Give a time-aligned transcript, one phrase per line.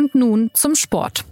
[0.00, 1.26] Und nun zum Sport.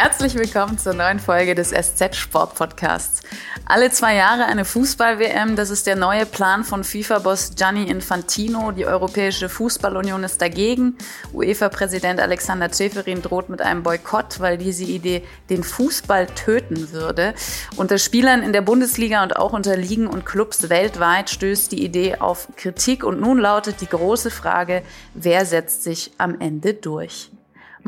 [0.00, 3.20] Herzlich willkommen zur neuen Folge des SZ Sport Podcasts.
[3.66, 8.70] Alle zwei Jahre eine Fußball-WM, das ist der neue Plan von FIFA-Boss Gianni Infantino.
[8.70, 10.96] Die Europäische Fußballunion ist dagegen.
[11.34, 17.34] UEFA-Präsident Alexander Ceferin droht mit einem Boykott, weil diese Idee den Fußball töten würde.
[17.74, 22.18] Unter Spielern in der Bundesliga und auch unter Ligen und Clubs weltweit stößt die Idee
[22.20, 27.32] auf Kritik und nun lautet die große Frage, wer setzt sich am Ende durch?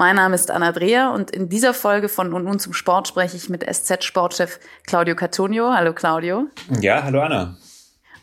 [0.01, 3.37] Mein Name ist Anna Dreher und in dieser Folge von Und nun zum Sport spreche
[3.37, 5.75] ich mit SZ-Sportchef Claudio Cattonio.
[5.75, 6.47] Hallo Claudio.
[6.81, 7.59] Ja, hallo Anna.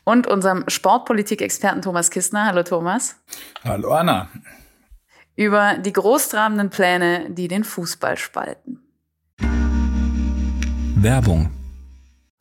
[0.04, 2.46] Und unserem Sportpolitik-Experten Thomas Kistner.
[2.46, 3.18] Hallo Thomas.
[3.64, 4.28] Hallo Anna.
[5.36, 8.80] Über die großtrabenden Pläne, die den Fußball spalten.
[10.96, 11.52] Werbung.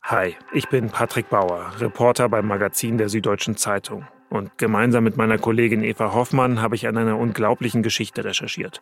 [0.01, 4.07] Hi, ich bin Patrick Bauer, Reporter beim Magazin der Süddeutschen Zeitung.
[4.31, 8.81] Und gemeinsam mit meiner Kollegin Eva Hoffmann habe ich an einer unglaublichen Geschichte recherchiert.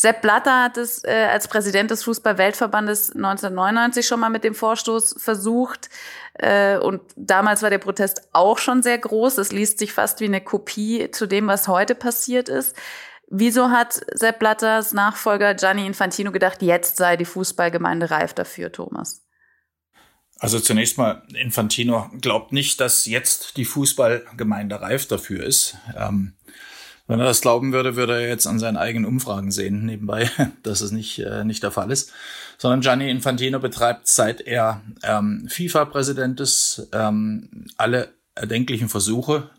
[0.00, 5.16] Sepp Blatter hat es äh, als Präsident des Fußball-Weltverbandes 1999 schon mal mit dem Vorstoß
[5.18, 5.90] versucht.
[6.38, 9.36] Äh, und damals war der Protest auch schon sehr groß.
[9.36, 12.74] Es liest sich fast wie eine Kopie zu dem, was heute passiert ist.
[13.28, 19.26] Wieso hat Sepp Blatters Nachfolger Gianni Infantino gedacht, jetzt sei die Fußballgemeinde reif dafür, Thomas?
[20.38, 25.76] Also zunächst mal, Infantino glaubt nicht, dass jetzt die Fußballgemeinde reif dafür ist.
[25.94, 26.32] Ähm,
[27.10, 30.30] wenn er das glauben würde, würde er jetzt an seinen eigenen Umfragen sehen, nebenbei,
[30.62, 32.12] dass es nicht, äh, nicht der Fall ist.
[32.56, 39.50] Sondern Gianni Infantino betreibt, seit er ähm, FIFA-Präsident ist, ähm, alle erdenklichen Versuche,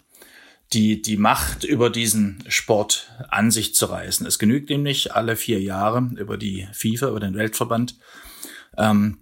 [0.72, 4.26] die, die Macht über diesen Sport an sich zu reißen.
[4.26, 7.96] Es genügt ihm nicht, alle vier Jahre über die FIFA, über den Weltverband,
[8.78, 9.18] ähm,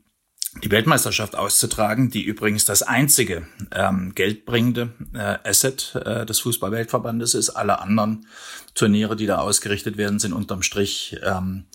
[0.63, 7.51] die Weltmeisterschaft auszutragen, die übrigens das einzige ähm, geldbringende äh, Asset äh, des Fußballweltverbandes ist.
[7.51, 8.25] Alle anderen
[8.73, 11.65] Turniere, die da ausgerichtet werden, sind unterm Strich ähm,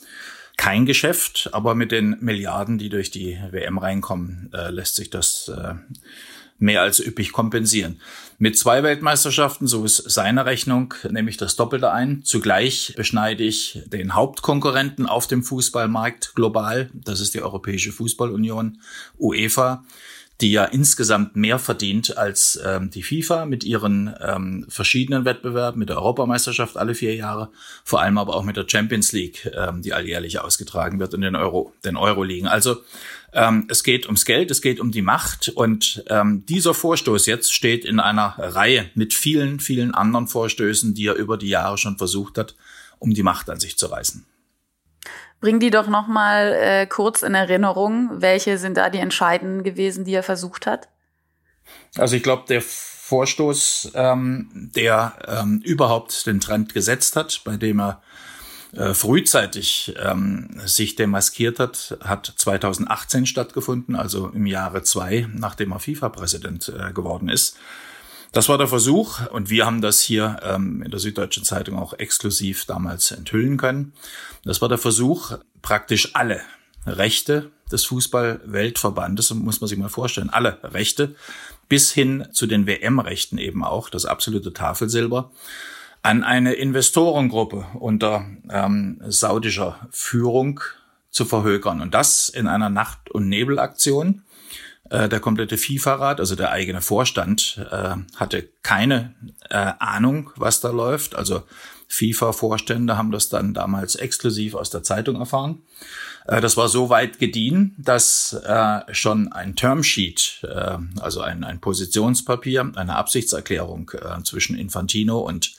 [0.56, 5.48] kein Geschäft, aber mit den Milliarden, die durch die WM reinkommen, äh, lässt sich das
[5.48, 5.74] äh,
[6.58, 8.00] mehr als üppig kompensieren.
[8.38, 12.22] Mit zwei Weltmeisterschaften, so ist seine Rechnung, nehme ich das Doppelte ein.
[12.24, 16.90] Zugleich beschneide ich den Hauptkonkurrenten auf dem Fußballmarkt global.
[16.92, 18.78] Das ist die Europäische Fußballunion,
[19.18, 19.84] UEFA
[20.40, 25.90] die ja insgesamt mehr verdient als ähm, die FIFA mit ihren ähm, verschiedenen Wettbewerben, mit
[25.90, 27.50] der Europameisterschaft alle vier Jahre,
[27.84, 31.36] vor allem aber auch mit der Champions League, ähm, die alljährlich ausgetragen wird und den
[31.36, 32.48] Euro, den Euro liegen.
[32.48, 32.78] Also
[33.32, 37.52] ähm, es geht ums Geld, es geht um die Macht und ähm, dieser Vorstoß jetzt
[37.52, 41.96] steht in einer Reihe mit vielen, vielen anderen Vorstößen, die er über die Jahre schon
[41.96, 42.56] versucht hat,
[42.98, 44.24] um die Macht an sich zu reißen.
[45.44, 48.08] Bring die doch noch mal äh, kurz in Erinnerung.
[48.14, 50.88] Welche sind da die entscheidenden gewesen, die er versucht hat?
[51.98, 57.78] Also ich glaube, der Vorstoß, ähm, der ähm, überhaupt den Trend gesetzt hat, bei dem
[57.78, 58.00] er
[58.72, 65.78] äh, frühzeitig ähm, sich demaskiert hat, hat 2018 stattgefunden, also im Jahre zwei, nachdem er
[65.78, 67.58] FIFA-Präsident äh, geworden ist.
[68.34, 71.92] Das war der Versuch und wir haben das hier ähm, in der Süddeutschen Zeitung auch
[71.92, 73.92] exklusiv damals enthüllen können.
[74.44, 76.40] Das war der Versuch, praktisch alle
[76.84, 81.14] Rechte des Fußball-Weltverbandes, muss man sich mal vorstellen, alle Rechte,
[81.68, 85.30] bis hin zu den WM-Rechten eben auch, das absolute Tafelsilber,
[86.02, 90.58] an eine Investorengruppe unter ähm, saudischer Führung
[91.10, 91.80] zu verhökern.
[91.80, 94.23] Und das in einer Nacht- und Nebelaktion.
[94.90, 99.14] Äh, der komplette FIFA-Rat, also der eigene Vorstand, äh, hatte keine
[99.48, 101.14] äh, Ahnung, was da läuft.
[101.14, 101.44] Also
[101.88, 105.62] FIFA-Vorstände haben das dann damals exklusiv aus der Zeitung erfahren.
[106.26, 108.34] Das war so weit gediehen, dass
[108.90, 110.42] schon ein Termsheet,
[110.98, 113.90] also ein, Positionspapier, eine Absichtserklärung
[114.24, 115.54] zwischen Infantino und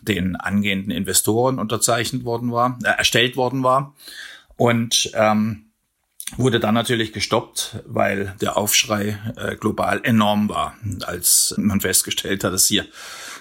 [0.00, 3.94] den angehenden Investoren unterzeichnet worden war, erstellt worden war.
[4.56, 5.67] Und ähm,
[6.36, 10.76] wurde dann natürlich gestoppt, weil der Aufschrei äh, global enorm war,
[11.06, 12.86] als man festgestellt hat, dass hier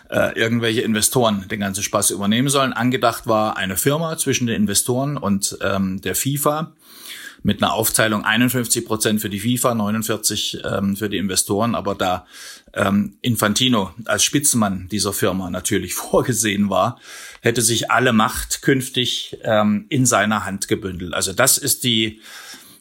[0.09, 2.73] äh, irgendwelche Investoren den ganzen Spaß übernehmen sollen.
[2.73, 6.73] Angedacht war eine Firma zwischen den Investoren und ähm, der FIFA.
[7.43, 11.75] mit einer Aufteilung 51 Prozent für die FIFA, 49 ähm, für die Investoren.
[11.75, 12.25] Aber da
[12.73, 16.99] ähm, Infantino als Spitzenmann dieser Firma natürlich vorgesehen war,
[17.41, 21.13] hätte sich alle Macht künftig ähm, in seiner Hand gebündelt.
[21.13, 22.21] Also das ist die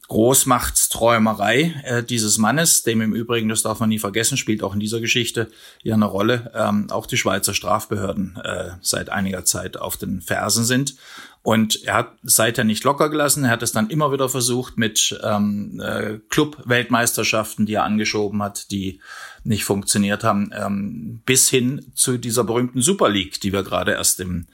[0.09, 4.81] Großmachtsträumerei äh, dieses Mannes, dem im Übrigen, das darf man nie vergessen, spielt auch in
[4.81, 5.51] dieser Geschichte
[5.83, 10.65] ja eine Rolle, ähm, auch die Schweizer Strafbehörden äh, seit einiger Zeit auf den Fersen
[10.65, 10.97] sind.
[11.43, 13.45] Und er hat seither nicht locker gelassen.
[13.45, 18.71] Er hat es dann immer wieder versucht mit ähm, äh, Club-Weltmeisterschaften, die er angeschoben hat,
[18.73, 19.01] die
[19.45, 24.19] nicht funktioniert haben, ähm, bis hin zu dieser berühmten Super League, die wir gerade erst
[24.19, 24.47] im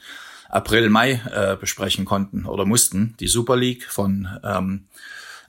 [0.49, 3.15] April, Mai äh, besprechen konnten oder mussten.
[3.19, 4.85] Die Super League von ähm,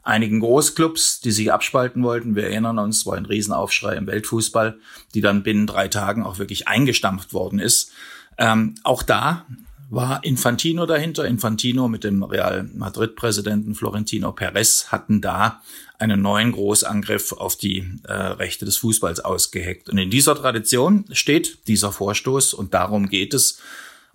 [0.04, 2.36] einigen Großclubs, die sich abspalten wollten.
[2.36, 4.78] Wir erinnern uns, war ein Riesenaufschrei im Weltfußball,
[5.14, 7.90] die dann binnen drei Tagen auch wirklich eingestampft worden ist.
[8.38, 9.46] Ähm, auch da
[9.90, 11.26] war Infantino dahinter.
[11.26, 15.62] Infantino mit dem Real Madrid-Präsidenten Florentino Perez hatten da
[15.98, 19.88] einen neuen Großangriff auf die äh, Rechte des Fußballs ausgeheckt.
[19.88, 23.60] Und in dieser Tradition steht dieser Vorstoß und darum geht es.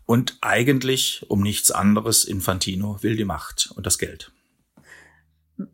[0.05, 2.25] Und eigentlich um nichts anderes.
[2.25, 4.31] Infantino will die Macht und das Geld.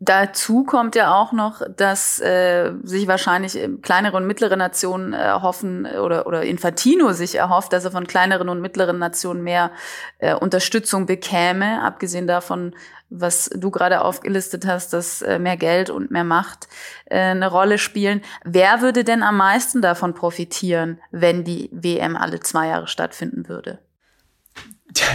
[0.00, 6.26] Dazu kommt ja auch noch, dass äh, sich wahrscheinlich kleinere und mittlere Nationen erhoffen oder,
[6.26, 9.70] oder Infantino sich erhofft, dass er von kleineren und mittleren Nationen mehr
[10.18, 12.74] äh, Unterstützung bekäme, abgesehen davon,
[13.10, 16.66] was du gerade aufgelistet hast, dass äh, mehr Geld und mehr Macht
[17.04, 18.22] äh, eine Rolle spielen.
[18.44, 23.78] Wer würde denn am meisten davon profitieren, wenn die WM alle zwei Jahre stattfinden würde?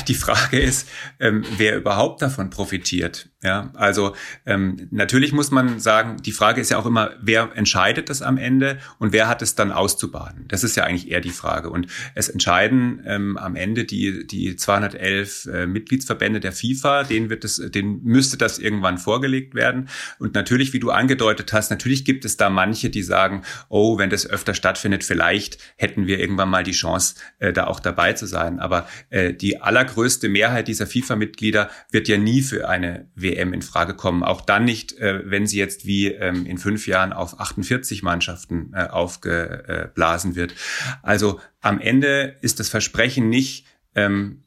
[0.08, 0.88] Die Frage ist,
[1.20, 3.31] ähm, wer überhaupt davon profitiert.
[3.44, 4.16] Ja, also
[4.46, 8.38] ähm, natürlich muss man sagen, die Frage ist ja auch immer, wer entscheidet das am
[8.38, 10.46] Ende und wer hat es dann auszubaden?
[10.48, 11.72] Das ist ja eigentlich eher die Frage.
[11.72, 17.44] Und es entscheiden ähm, am Ende die die 211 äh, Mitgliedsverbände der FIFA, denen wird
[17.44, 19.90] es, denen müsste das irgendwann vorgelegt werden.
[20.20, 24.12] Und natürlich, wie du angedeutet hast, natürlich gibt es da manche, die sagen, oh, wenn
[24.12, 28.28] das öfter stattfindet, vielleicht hätten wir irgendwann mal die Chance, äh, da auch dabei zu
[28.28, 28.60] sein.
[28.60, 34.24] Aber äh, die allergrößte Mehrheit dieser FIFA-Mitglieder wird ja nie für eine in Frage kommen.
[34.24, 38.72] Auch dann nicht, äh, wenn sie jetzt wie ähm, in fünf Jahren auf 48 Mannschaften
[38.74, 40.54] äh, aufgeblasen wird.
[41.02, 44.44] Also am Ende ist das Versprechen nicht, ähm,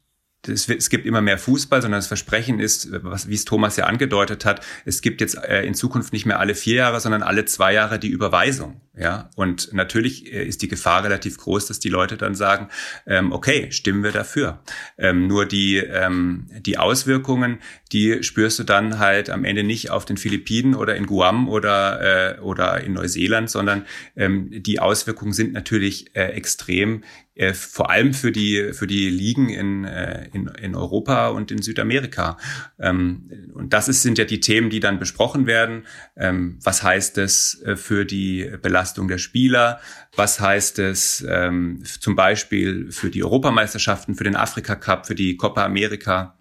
[0.49, 4.65] es, gibt immer mehr Fußball, sondern das Versprechen ist, wie es Thomas ja angedeutet hat,
[4.85, 7.99] es gibt jetzt äh, in Zukunft nicht mehr alle vier Jahre, sondern alle zwei Jahre
[7.99, 8.81] die Überweisung.
[8.97, 12.69] Ja, und natürlich äh, ist die Gefahr relativ groß, dass die Leute dann sagen,
[13.07, 14.63] ähm, okay, stimmen wir dafür.
[14.99, 17.59] Ähm, nur die, ähm, die Auswirkungen,
[17.91, 22.37] die spürst du dann halt am Ende nicht auf den Philippinen oder in Guam oder,
[22.37, 23.87] äh, oder in Neuseeland, sondern
[24.17, 27.03] die Auswirkungen sind natürlich extrem,
[27.53, 32.39] vor allem für die, für die Ligen in, äh, in, in Europa und in Südamerika.
[32.79, 35.85] Ähm, und das ist, sind ja die Themen, die dann besprochen werden.
[36.17, 39.81] Ähm, was heißt es äh, für die Belastung der Spieler?
[40.15, 45.37] Was heißt es ähm, zum Beispiel für die Europameisterschaften, für den Afrika Cup, für die
[45.37, 46.39] Copa America?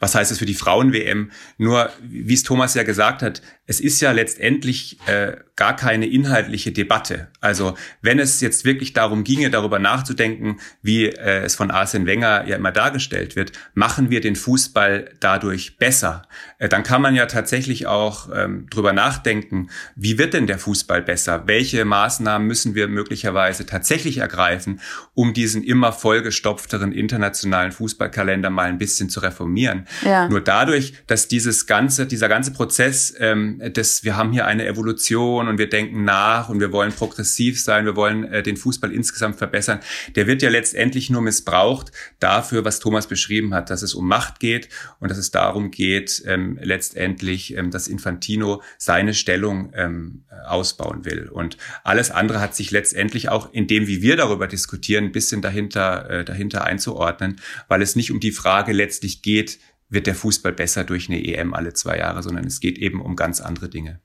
[0.00, 1.30] Was heißt es für die Frauen-WM?
[1.58, 6.72] Nur, wie es Thomas ja gesagt hat, es ist ja letztendlich äh, gar keine inhaltliche
[6.72, 7.28] Debatte.
[7.40, 12.46] Also wenn es jetzt wirklich darum ginge, darüber nachzudenken, wie äh, es von Arsene Wenger
[12.46, 16.22] ja immer dargestellt wird, machen wir den Fußball dadurch besser,
[16.58, 21.02] äh, dann kann man ja tatsächlich auch ähm, drüber nachdenken, wie wird denn der Fußball
[21.02, 21.42] besser?
[21.46, 24.80] Welche Maßnahmen müssen wir möglicherweise tatsächlich ergreifen,
[25.12, 29.86] um diesen immer vollgestopfteren internationalen Fußballkalender mal ein bisschen zu reformieren?
[30.04, 30.26] Ja.
[30.26, 35.48] Nur dadurch, dass dieses ganze, dieser ganze Prozess ähm, das, wir haben hier eine Evolution
[35.48, 39.36] und wir denken nach und wir wollen progressiv sein, wir wollen äh, den Fußball insgesamt
[39.36, 39.80] verbessern.
[40.16, 44.40] Der wird ja letztendlich nur missbraucht dafür, was Thomas beschrieben hat, dass es um Macht
[44.40, 44.68] geht
[45.00, 51.28] und dass es darum geht, ähm, letztendlich, ähm, dass Infantino seine Stellung ähm, ausbauen will.
[51.28, 55.42] Und alles andere hat sich letztendlich auch in dem, wie wir darüber diskutieren, ein bisschen
[55.42, 60.52] dahinter, äh, dahinter einzuordnen, weil es nicht um die Frage letztlich geht, wird der Fußball
[60.52, 64.00] besser durch eine EM alle zwei Jahre, sondern es geht eben um ganz andere Dinge.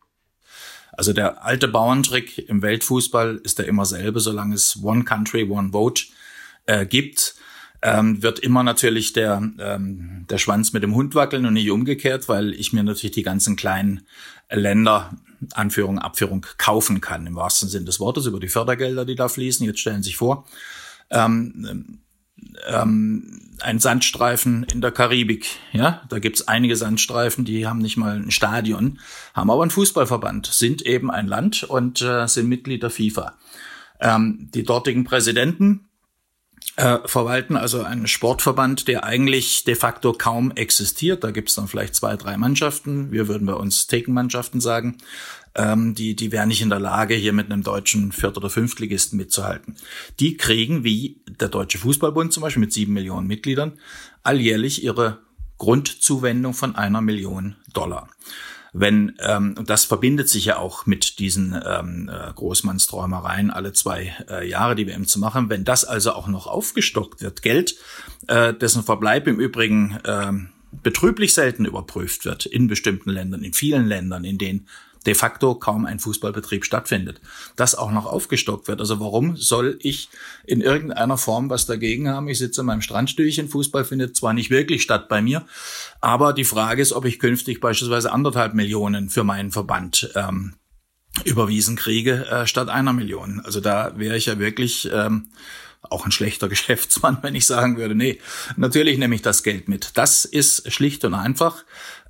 [0.96, 5.72] Also der alte Bauerntrick im Weltfußball ist der immer selbe, solange es One Country, One
[5.72, 6.04] Vote
[6.66, 7.36] äh, gibt.
[7.82, 12.30] Ähm, wird immer natürlich der, ähm, der Schwanz mit dem Hund wackeln und nicht umgekehrt,
[12.30, 14.08] weil ich mir natürlich die ganzen kleinen
[14.50, 15.18] Länder,
[15.54, 19.66] Anführung, Abführung, kaufen kann, im wahrsten Sinn des Wortes, über die Fördergelder, die da fließen.
[19.66, 20.46] Jetzt stellen Sie sich vor,
[21.10, 22.03] ähm,
[22.68, 25.48] ähm, ein Sandstreifen in der Karibik.
[25.72, 29.00] Ja, da gibt's einige Sandstreifen, die haben nicht mal ein Stadion,
[29.34, 33.36] haben aber einen Fußballverband, sind eben ein Land und äh, sind Mitglied der FIFA.
[34.00, 35.88] Ähm, die dortigen Präsidenten
[36.76, 41.24] äh, verwalten, also ein Sportverband, der eigentlich de facto kaum existiert.
[41.24, 43.12] Da gibt es dann vielleicht zwei, drei Mannschaften.
[43.12, 44.98] Wir würden bei uns Thekenmannschaften sagen.
[45.56, 49.18] Ähm, die, die wären nicht in der Lage, hier mit einem deutschen Viert- oder Fünftligisten
[49.18, 49.76] mitzuhalten.
[50.20, 53.74] Die kriegen, wie der Deutsche Fußballbund zum Beispiel mit sieben Millionen Mitgliedern,
[54.24, 55.20] alljährlich ihre
[55.58, 58.10] Grundzuwendung von einer Million Dollar.
[58.76, 64.50] Wenn, ähm, das verbindet sich ja auch mit diesen ähm, äh, Großmannsträumereien alle zwei äh,
[64.50, 67.76] Jahre, die WM zu machen, wenn das also auch noch aufgestockt wird, Geld,
[68.28, 70.32] äh, dessen Verbleib im Übrigen äh,
[70.82, 74.68] betrüblich selten überprüft wird in bestimmten Ländern, in vielen Ländern, in denen
[75.06, 77.22] de facto kaum ein Fußballbetrieb stattfindet.
[77.56, 78.80] Das auch noch aufgestockt wird.
[78.80, 80.10] Also warum soll ich
[80.46, 82.28] in irgendeiner Form was dagegen haben?
[82.28, 85.46] Ich sitze in meinem Strandstühlchen, Fußball findet zwar nicht wirklich statt bei mir,
[86.02, 90.56] aber die Frage ist, ob ich künftig beispielsweise anderthalb Millionen für meinen Verband ähm,
[91.26, 93.42] überwiesen kriege äh, statt einer Million.
[93.44, 95.30] Also da wäre ich ja wirklich ähm,
[95.82, 98.20] auch ein schlechter Geschäftsmann, wenn ich sagen würde, nee,
[98.58, 99.92] natürlich nehme ich das Geld mit.
[99.96, 101.64] Das ist schlicht und einfach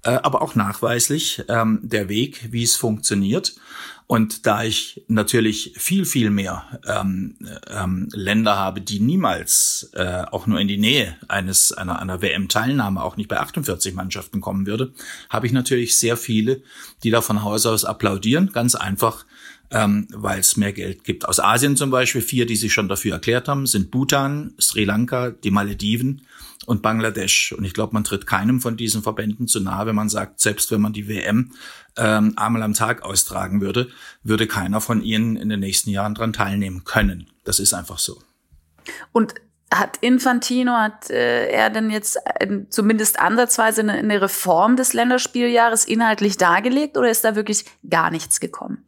[0.09, 3.55] aber auch nachweislich ähm, der Weg, wie es funktioniert.
[4.05, 7.35] Und da ich natürlich viel, viel mehr ähm,
[7.69, 13.01] ähm, Länder habe, die niemals äh, auch nur in die Nähe eines einer, einer WM-Teilnahme,
[13.01, 14.91] auch nicht bei 48 Mannschaften kommen würde,
[15.29, 16.61] habe ich natürlich sehr viele,
[17.03, 18.51] die da von Haus aus applaudieren.
[18.51, 19.25] Ganz einfach,
[19.71, 21.27] ähm, weil es mehr Geld gibt.
[21.27, 25.31] Aus Asien zum Beispiel, vier, die sich schon dafür erklärt haben, sind Bhutan, Sri Lanka,
[25.31, 26.21] die Malediven
[26.65, 27.53] und Bangladesch.
[27.53, 30.71] Und ich glaube, man tritt keinem von diesen Verbänden zu nahe, wenn man sagt, selbst
[30.71, 31.51] wenn man die WM
[31.97, 33.89] ähm, einmal am Tag austragen würde,
[34.23, 37.29] würde keiner von ihnen in den nächsten Jahren dran teilnehmen können.
[37.43, 38.21] Das ist einfach so.
[39.11, 39.35] Und
[39.73, 45.85] hat Infantino, hat äh, er denn jetzt äh, zumindest ansatzweise eine, eine Reform des Länderspieljahres
[45.85, 48.85] inhaltlich dargelegt oder ist da wirklich gar nichts gekommen?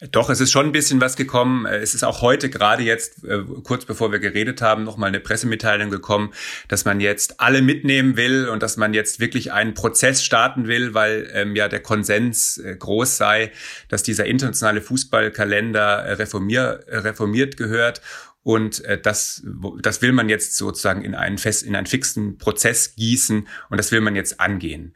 [0.00, 1.66] Doch, es ist schon ein bisschen was gekommen.
[1.66, 5.90] Es ist auch heute gerade jetzt, äh, kurz bevor wir geredet haben, nochmal eine Pressemitteilung
[5.90, 6.32] gekommen,
[6.68, 10.94] dass man jetzt alle mitnehmen will und dass man jetzt wirklich einen Prozess starten will,
[10.94, 13.50] weil ähm, ja der Konsens äh, groß sei,
[13.88, 18.00] dass dieser internationale Fußballkalender äh, reformier, reformiert gehört.
[18.44, 19.42] Und das,
[19.82, 23.92] das will man jetzt sozusagen in einen fest, in einen fixen Prozess gießen und das
[23.92, 24.94] will man jetzt angehen.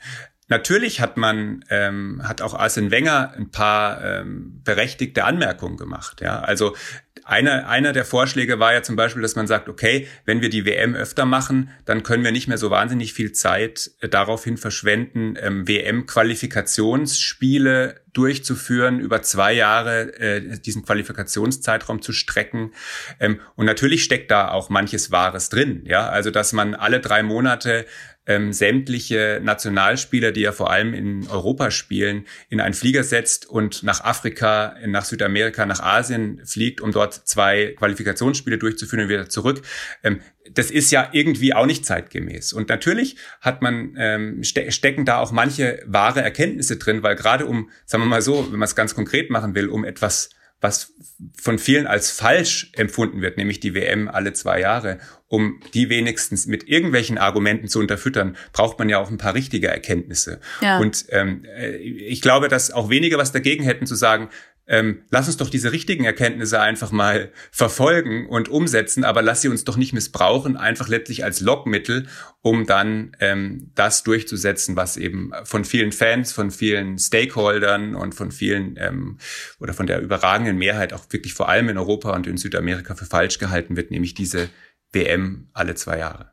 [0.52, 6.21] Natürlich hat man, ähm, hat auch Arsene Wenger ein paar ähm, berechtigte Anmerkungen gemacht.
[6.21, 6.76] Ja, also
[7.25, 10.66] einer, einer der Vorschläge war ja zum Beispiel, dass man sagt, okay, wenn wir die
[10.66, 15.38] WM öfter machen, dann können wir nicht mehr so wahnsinnig viel Zeit äh, daraufhin verschwenden,
[15.40, 22.75] ähm, WM-Qualifikationsspiele durchzuführen, über zwei Jahre äh, diesen Qualifikationszeitraum zu strecken.
[23.21, 25.85] Ähm, und natürlich steckt da auch manches Wahres drin.
[25.87, 27.87] Ja, also dass man alle drei Monate
[28.26, 33.82] ähm, sämtliche Nationalspieler, die ja vor allem in Europa spielen, in einen Flieger setzt und
[33.82, 39.62] nach Afrika, nach Südamerika, nach Asien fliegt, um dort zwei Qualifikationsspiele durchzuführen und wieder zurück.
[40.02, 42.52] Ähm, das ist ja irgendwie auch nicht zeitgemäß.
[42.52, 47.46] Und natürlich hat man ähm, ste stecken da auch manche wahre Erkenntnisse drin, weil gerade
[47.46, 50.30] um, sagen wir mal so, wenn man es ganz konkret machen will, um etwas
[50.62, 50.95] was
[51.38, 56.47] von vielen als falsch empfunden wird, nämlich die WM alle zwei Jahre, um die wenigstens
[56.47, 60.40] mit irgendwelchen Argumenten zu unterfüttern, braucht man ja auch ein paar richtige Erkenntnisse.
[60.61, 60.78] Ja.
[60.78, 64.31] Und ähm, äh, ich glaube, dass auch wenige was dagegen hätten zu sagen,
[64.66, 69.49] ähm, lass uns doch diese richtigen Erkenntnisse einfach mal verfolgen und umsetzen, aber lass sie
[69.49, 72.07] uns doch nicht missbrauchen, einfach letztlich als Lockmittel,
[72.42, 78.31] um dann ähm, das durchzusetzen, was eben von vielen Fans, von vielen Stakeholdern und von
[78.31, 79.19] vielen ähm,
[79.59, 83.07] oder von der überragenden Mehrheit auch wirklich vor allem in Europa und in Südamerika für
[83.07, 84.49] falsch gehalten wird, nämlich diese
[84.92, 86.31] WM alle zwei Jahre.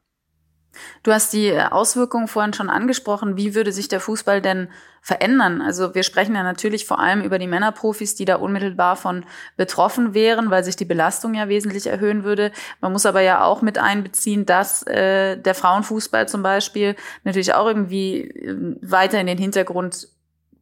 [1.04, 3.38] Du hast die äh, Auswirkungen vorhin schon angesprochen.
[3.38, 4.70] Wie würde sich der Fußball denn
[5.02, 5.62] verändern?
[5.62, 9.26] Also wir sprechen ja natürlich vor allem über die Männerprofis, die da unmittelbar von
[9.58, 12.52] betroffen wären, weil sich die Belastung ja wesentlich erhöhen würde.
[12.82, 17.68] Man muss aber ja auch mit einbeziehen, dass äh, der Frauenfußball zum Beispiel natürlich auch
[17.68, 20.08] irgendwie äh, weiter in den Hintergrund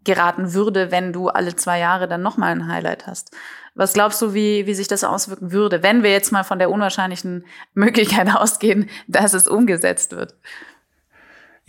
[0.04, 3.36] geraten würde, wenn du alle zwei Jahre dann nochmal ein Highlight hast.
[3.78, 6.72] Was glaubst du, wie, wie sich das auswirken würde, wenn wir jetzt mal von der
[6.72, 10.36] unwahrscheinlichen Möglichkeit ausgehen, dass es umgesetzt wird?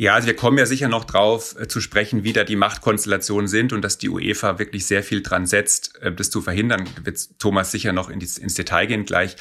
[0.01, 3.49] Ja, also wir kommen ja sicher noch drauf äh, zu sprechen, wie da die Machtkonstellationen
[3.49, 6.89] sind und dass die UEFA wirklich sehr viel dran setzt, äh, das zu verhindern.
[7.03, 9.35] Wird Thomas sicher noch in die, ins Detail gehen gleich.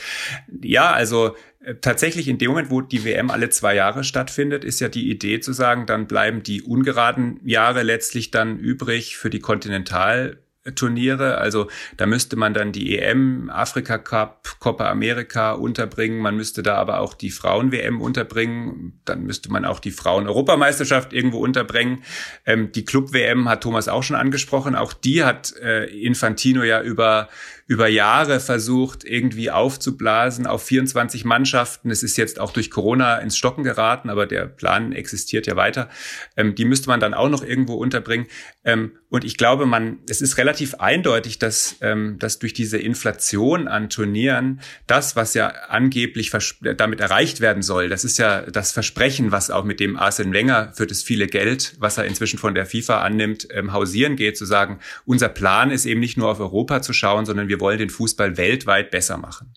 [0.63, 4.79] Ja, also äh, tatsächlich in dem Moment, wo die WM alle zwei Jahre stattfindet, ist
[4.79, 9.39] ja die Idee zu sagen, dann bleiben die ungeraden Jahre letztlich dann übrig für die
[9.39, 10.39] Kontinental
[10.75, 11.37] Turniere.
[11.37, 16.19] Also da müsste man dann die EM, Afrika Cup, Copa America unterbringen.
[16.19, 18.99] Man müsste da aber auch die Frauen-WM unterbringen.
[19.05, 22.03] Dann müsste man auch die Frauen-Europameisterschaft irgendwo unterbringen.
[22.45, 24.75] Ähm, die Club-WM hat Thomas auch schon angesprochen.
[24.75, 27.29] Auch die hat äh, Infantino ja über
[27.67, 31.91] über Jahre versucht, irgendwie aufzublasen auf 24 Mannschaften.
[31.91, 35.89] Es ist jetzt auch durch Corona ins Stocken geraten, aber der Plan existiert ja weiter.
[36.37, 38.27] Ähm, die müsste man dann auch noch irgendwo unterbringen.
[38.63, 43.67] Ähm, und ich glaube, man, es ist relativ eindeutig, dass, ähm, dass durch diese Inflation
[43.67, 46.31] an Turnieren das, was ja angeblich
[46.77, 50.71] damit erreicht werden soll, das ist ja das Versprechen, was auch mit dem Arsene Wenger
[50.73, 54.45] für das viele Geld, was er inzwischen von der FIFA annimmt, ähm, hausieren geht, zu
[54.45, 57.79] sagen, unser Plan ist eben nicht nur auf Europa zu schauen, sondern wir wir wollen
[57.79, 59.53] den Fußball weltweit besser machen.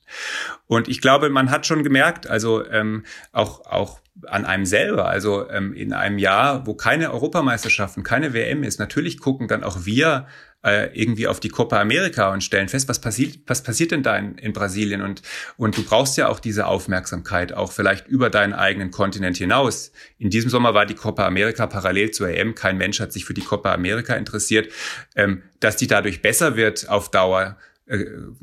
[0.66, 5.48] Und ich glaube, man hat schon gemerkt, also ähm, auch, auch an einem selber, also
[5.50, 10.26] ähm, in einem Jahr, wo keine Europameisterschaften, keine WM ist, natürlich gucken dann auch wir
[10.62, 14.16] äh, irgendwie auf die Copa America und stellen fest, was passiert, was passiert denn da
[14.16, 15.00] in, in Brasilien?
[15.00, 15.22] Und,
[15.56, 19.92] und du brauchst ja auch diese Aufmerksamkeit, auch vielleicht über deinen eigenen Kontinent hinaus.
[20.18, 22.54] In diesem Sommer war die Copa America parallel zur EM.
[22.54, 24.70] Kein Mensch hat sich für die Copa America interessiert.
[25.16, 27.56] Ähm, dass die dadurch besser wird auf Dauer,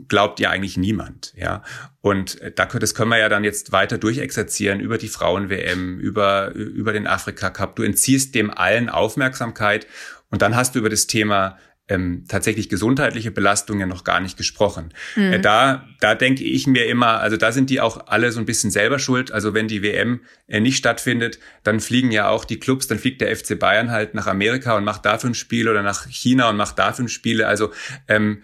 [0.07, 1.63] glaubt ja eigentlich niemand, ja.
[2.01, 6.53] Und äh, da das können wir ja dann jetzt weiter durchexerzieren über die Frauen-WM, über,
[6.53, 7.75] über den Afrika-Cup.
[7.75, 9.87] Du entziehst dem allen Aufmerksamkeit
[10.29, 11.57] und dann hast du über das Thema
[11.89, 14.93] ähm, tatsächlich gesundheitliche Belastungen noch gar nicht gesprochen.
[15.15, 15.33] Mhm.
[15.33, 18.45] Äh, da, da denke ich mir immer, also da sind die auch alle so ein
[18.45, 19.31] bisschen selber schuld.
[19.31, 23.21] Also wenn die WM äh, nicht stattfindet, dann fliegen ja auch die Clubs, dann fliegt
[23.21, 26.57] der FC Bayern halt nach Amerika und macht dafür ein Spiel oder nach China und
[26.57, 27.43] macht dafür ein Spiel.
[27.43, 27.71] Also
[28.09, 28.43] ähm,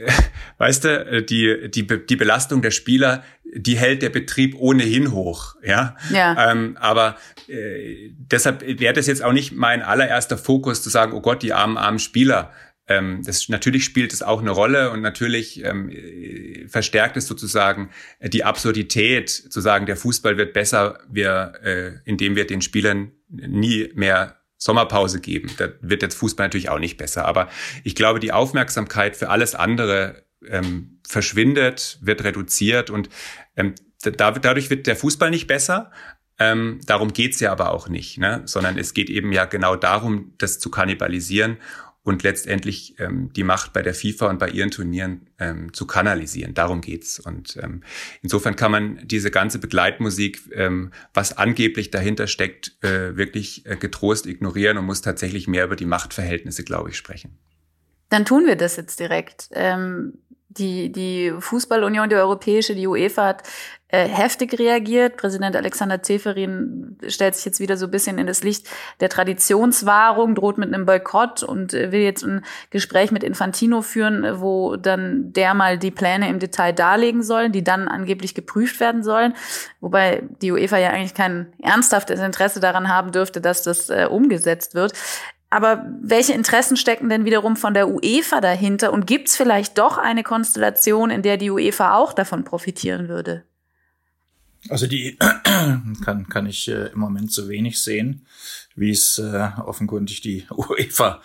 [0.58, 3.24] weißt du, äh, die, die, die Belastung der Spieler,
[3.56, 5.96] die hält der Betrieb ohnehin hoch, ja.
[6.10, 6.50] ja.
[6.50, 7.16] Ähm, aber
[7.48, 11.52] äh, deshalb wäre das jetzt auch nicht mein allererster Fokus zu sagen, oh Gott, die
[11.52, 12.52] armen, armen Spieler.
[12.86, 17.90] Ähm, das natürlich spielt es auch eine Rolle und natürlich ähm, äh, verstärkt es sozusagen
[18.20, 23.90] die Absurdität, zu sagen, der Fußball wird besser, wir, äh, indem wir den Spielern nie
[23.94, 25.50] mehr Sommerpause geben.
[25.58, 27.26] Da wird jetzt Fußball natürlich auch nicht besser.
[27.26, 27.48] Aber
[27.82, 33.10] ich glaube, die Aufmerksamkeit für alles andere ähm, verschwindet, wird reduziert und
[33.56, 35.90] ähm, da, dadurch wird der Fußball nicht besser.
[36.38, 38.40] Ähm, darum geht's ja aber auch nicht, ne?
[38.46, 41.58] sondern es geht eben ja genau darum, das zu kannibalisieren
[42.04, 46.52] und letztendlich ähm, die Macht bei der FIFA und bei ihren Turnieren ähm, zu kanalisieren.
[46.52, 47.18] Darum geht's.
[47.18, 47.82] Und ähm,
[48.22, 54.26] insofern kann man diese ganze Begleitmusik, ähm, was angeblich dahinter steckt, äh, wirklich äh, getrost
[54.26, 57.38] ignorieren und muss tatsächlich mehr über die Machtverhältnisse, glaube ich, sprechen.
[58.10, 59.48] Dann tun wir das jetzt direkt.
[59.52, 63.42] Ähm, die, die Fußballunion, die europäische, die UEFA hat
[63.94, 65.16] äh, heftig reagiert.
[65.16, 68.66] Präsident Alexander Zeferin stellt sich jetzt wieder so ein bisschen in das Licht
[68.98, 74.40] der Traditionswahrung, droht mit einem Boykott und äh, will jetzt ein Gespräch mit Infantino führen,
[74.40, 79.04] wo dann der mal die Pläne im Detail darlegen soll, die dann angeblich geprüft werden
[79.04, 79.34] sollen.
[79.80, 84.74] Wobei die UEFA ja eigentlich kein ernsthaftes Interesse daran haben dürfte, dass das äh, umgesetzt
[84.74, 84.92] wird.
[85.50, 88.92] Aber welche Interessen stecken denn wiederum von der UEFA dahinter?
[88.92, 93.44] Und gibt es vielleicht doch eine Konstellation, in der die UEFA auch davon profitieren würde?
[94.68, 95.18] Also die
[96.04, 98.26] kann, kann ich äh, im Moment so wenig sehen,
[98.74, 101.20] wie es äh, offenkundig die UEFA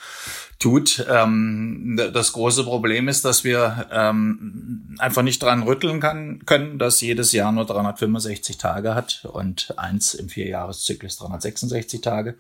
[0.60, 1.06] tut.
[1.10, 6.99] Ähm, das große Problem ist, dass wir ähm, einfach nicht dran rütteln kann, können, dass
[7.02, 12.36] jedes Jahr nur 365 Tage hat und eins im Vierjahreszyklus 366 Tage.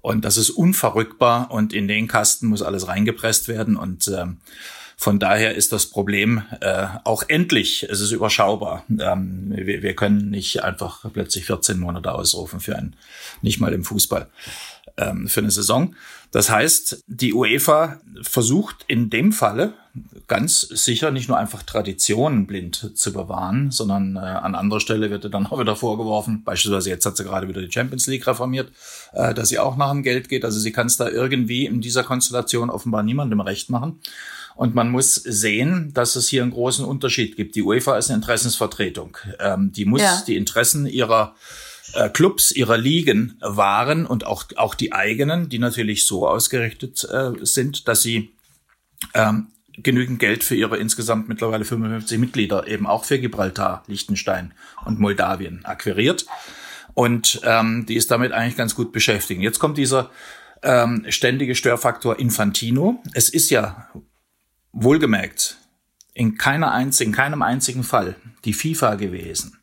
[0.00, 4.38] Und das ist unverrückbar und in den Kasten muss alles reingepresst werden und ähm,
[4.96, 8.84] von daher ist das Problem äh, auch endlich, es ist überschaubar.
[8.88, 12.96] Ähm, wir, wir können nicht einfach plötzlich 14 Monate ausrufen für ein,
[13.42, 14.26] nicht mal im Fußball,
[14.96, 15.94] ähm, für eine Saison.
[16.30, 19.74] Das heißt, die UEFA versucht in dem Falle
[20.28, 25.32] ganz sicher nicht nur einfach Traditionen blind zu bewahren, sondern äh, an anderer Stelle wird
[25.32, 28.72] dann auch wieder vorgeworfen, beispielsweise jetzt hat sie gerade wieder die Champions League reformiert,
[29.12, 30.44] äh, dass sie auch nach dem Geld geht.
[30.44, 34.00] Also sie kann es da irgendwie in dieser Konstellation offenbar niemandem recht machen.
[34.56, 37.54] Und man muss sehen, dass es hier einen großen Unterschied gibt.
[37.54, 39.18] Die UEFA ist eine Interessensvertretung.
[39.38, 40.22] Ähm, die muss ja.
[40.26, 41.36] die Interessen ihrer
[41.92, 47.32] äh, Clubs, ihrer Ligen wahren und auch, auch die eigenen, die natürlich so ausgerichtet äh,
[47.42, 48.30] sind, dass sie
[49.14, 54.98] ähm, genügend Geld für ihre insgesamt mittlerweile 55 Mitglieder eben auch für Gibraltar, Liechtenstein und
[54.98, 56.26] Moldawien akquiriert.
[56.94, 59.42] Und ähm, die ist damit eigentlich ganz gut beschäftigt.
[59.42, 60.10] Jetzt kommt dieser
[60.62, 63.02] ähm, ständige Störfaktor Infantino.
[63.12, 63.90] Es ist ja
[64.76, 65.58] wohlgemerkt,
[66.14, 69.58] in keiner einzigen, in keinem einzigen Fall die FIFA gewesen,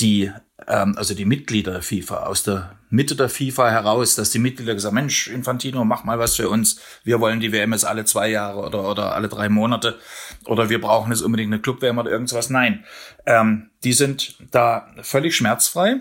[0.00, 0.32] die
[0.66, 4.74] ähm, also die Mitglieder der FIFA, aus der Mitte der FIFA heraus, dass die Mitglieder
[4.74, 6.80] gesagt Mensch, Infantino, mach mal was für uns.
[7.04, 9.98] Wir wollen die WM jetzt alle zwei Jahre oder, oder alle drei Monate
[10.46, 12.50] oder wir brauchen jetzt unbedingt eine Club-WM oder irgendwas.
[12.50, 12.84] Nein,
[13.26, 16.00] ähm, die sind da völlig schmerzfrei,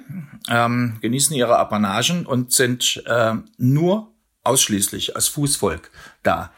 [0.49, 5.91] ähm, genießen ihre Apanagen und sind äh, nur ausschließlich als Fußvolk
[6.23, 6.51] da.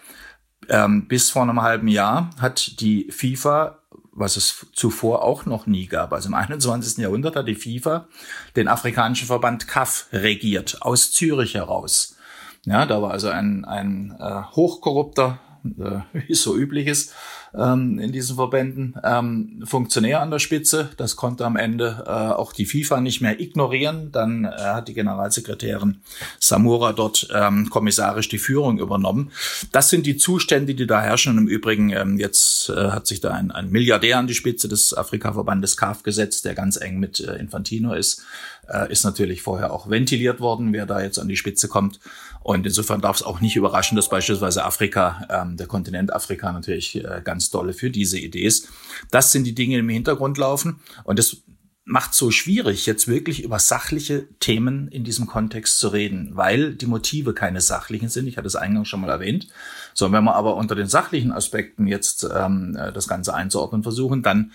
[0.70, 3.80] Ähm, bis vor einem halben Jahr hat die FIFA
[4.20, 6.12] was es zuvor auch noch nie gab.
[6.14, 6.98] Also im 21.
[6.98, 8.08] Jahrhundert hat die FIFA
[8.56, 12.18] den afrikanischen Verband CAF regiert, aus Zürich heraus.
[12.66, 17.14] Ja, da war also ein, ein äh, hochkorrupter, äh, wie es so üblich ist,
[17.58, 18.96] ähm, in diesen Verbänden.
[19.04, 23.40] Ähm, Funktionär an der Spitze, das konnte am Ende äh, auch die FIFA nicht mehr
[23.40, 24.12] ignorieren.
[24.12, 26.02] Dann äh, hat die Generalsekretärin
[26.40, 29.32] Samura dort ähm, kommissarisch die Führung übernommen.
[29.72, 31.34] Das sind die Zustände, die da herrschen.
[31.34, 34.68] Und im Übrigen, ähm, jetzt äh, hat sich da ein, ein Milliardär an die Spitze
[34.68, 38.24] des Afrika-Verbandes CAF gesetzt, der ganz eng mit äh, Infantino ist.
[38.68, 42.00] Äh, ist natürlich vorher auch ventiliert worden, wer da jetzt an die Spitze kommt.
[42.42, 47.04] Und insofern darf es auch nicht überraschen, dass beispielsweise Afrika, ähm, der Kontinent Afrika natürlich
[47.04, 48.68] äh, ganz dolle für diese Idee ist.
[49.12, 50.82] Das sind die Dinge, die im Hintergrund laufen.
[51.04, 51.38] Und das
[51.86, 56.86] macht so schwierig, jetzt wirklich über sachliche Themen in diesem Kontext zu reden, weil die
[56.86, 58.28] Motive keine sachlichen sind.
[58.28, 59.48] Ich hatte es eingangs schon mal erwähnt.
[59.96, 64.22] So, wenn wir aber unter den sachlichen Aspekten jetzt ähm, äh, das Ganze einzuordnen versuchen,
[64.22, 64.52] dann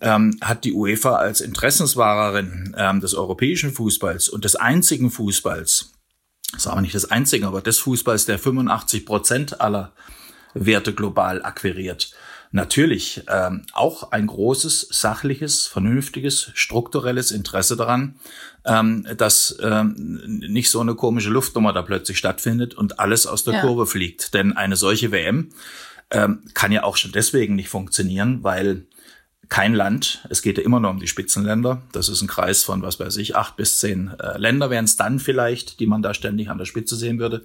[0.00, 5.92] ähm, hat die UEFA als Interessenswahrerin ähm, des europäischen Fußballs und des einzigen Fußballs
[6.52, 9.92] das ist aber nicht das Einzige, aber des Fußballs, der 85 Prozent aller
[10.64, 12.12] Werte global akquiriert.
[12.52, 18.16] Natürlich ähm, auch ein großes, sachliches, vernünftiges, strukturelles Interesse daran,
[18.64, 23.54] ähm, dass ähm, nicht so eine komische Luftnummer da plötzlich stattfindet und alles aus der
[23.54, 23.60] ja.
[23.60, 24.32] Kurve fliegt.
[24.32, 25.50] Denn eine solche WM
[26.10, 28.86] ähm, kann ja auch schon deswegen nicht funktionieren, weil
[29.48, 32.82] kein Land, es geht ja immer nur um die Spitzenländer, das ist ein Kreis von,
[32.82, 36.14] was weiß ich, acht bis zehn äh, Länder wären es dann vielleicht, die man da
[36.14, 37.44] ständig an der Spitze sehen würde.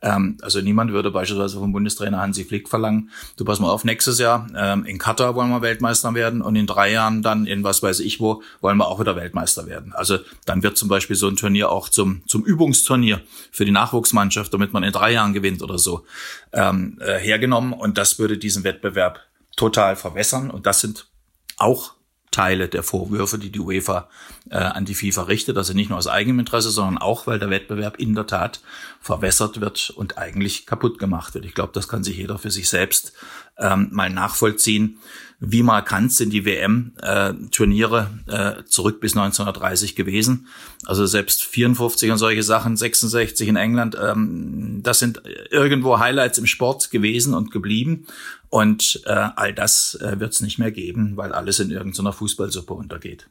[0.00, 4.18] Ähm, also niemand würde beispielsweise vom Bundestrainer Hansi Flick verlangen, du pass mal auf, nächstes
[4.18, 7.82] Jahr ähm, in Katar wollen wir Weltmeister werden und in drei Jahren dann in was
[7.82, 9.92] weiß ich wo wollen wir auch wieder Weltmeister werden.
[9.92, 14.54] Also dann wird zum Beispiel so ein Turnier auch zum, zum Übungsturnier für die Nachwuchsmannschaft,
[14.54, 16.04] damit man in drei Jahren gewinnt oder so,
[16.52, 19.20] ähm, äh, hergenommen und das würde diesen Wettbewerb
[19.56, 21.08] total verwässern und das sind
[21.56, 21.97] auch
[22.30, 24.08] Teile der Vorwürfe, die die UEFA
[24.50, 27.50] äh, an die FIFA richtet, also nicht nur aus eigenem Interesse, sondern auch, weil der
[27.50, 28.60] Wettbewerb in der Tat
[29.00, 31.44] verwässert wird und eigentlich kaputt gemacht wird.
[31.44, 33.12] Ich glaube, das kann sich jeder für sich selbst
[33.58, 34.98] ähm, mal nachvollziehen
[35.40, 40.48] wie markant sind die WM-Turniere äh, zurück bis 1930 gewesen.
[40.84, 46.46] Also selbst 54 und solche Sachen, 66 in England, ähm, das sind irgendwo Highlights im
[46.46, 48.06] Sport gewesen und geblieben.
[48.48, 52.74] Und äh, all das äh, wird es nicht mehr geben, weil alles in irgendeiner Fußballsuppe
[52.74, 53.28] untergeht.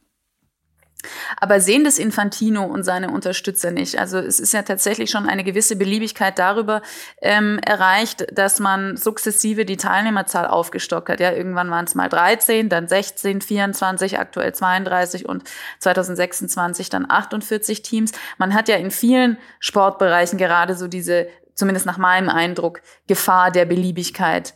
[1.36, 3.98] Aber sehen das Infantino und seine Unterstützer nicht.
[3.98, 6.82] Also es ist ja tatsächlich schon eine gewisse Beliebigkeit darüber
[7.22, 11.20] ähm, erreicht, dass man sukzessive die Teilnehmerzahl aufgestockt hat.
[11.20, 15.44] Ja, irgendwann waren es mal 13, dann 16, 24, aktuell 32 und
[15.78, 18.12] 2026 dann 48 Teams.
[18.36, 23.66] Man hat ja in vielen Sportbereichen gerade so diese, zumindest nach meinem Eindruck, Gefahr der
[23.66, 24.54] Beliebigkeit.